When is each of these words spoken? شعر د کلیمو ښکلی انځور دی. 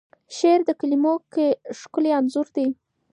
شعر 0.35 0.59
د 0.67 0.71
کلیمو 0.79 1.13
ښکلی 1.79 2.11
انځور 2.19 2.47
دی. 2.55 2.67